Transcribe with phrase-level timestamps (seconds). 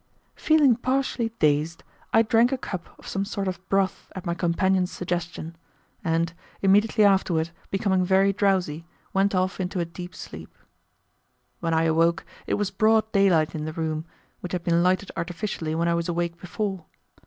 [0.35, 4.91] Feeling partially dazed, I drank a cup of some sort of broth at my companion's
[4.91, 5.55] suggestion,
[6.03, 10.57] and, immediately afterward becoming very drowsy, went off into a deep sleep.
[11.59, 14.05] When I awoke it was broad daylight in the room,
[14.39, 16.85] which had been lighted artificially when I was awake before.